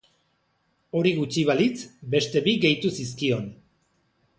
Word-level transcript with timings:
Hori 1.01 1.11
gutxi 1.19 1.45
balitz, 1.51 1.77
beste 2.17 2.45
bi 2.49 2.59
gehitu 2.67 2.97
zizkion. 3.01 3.51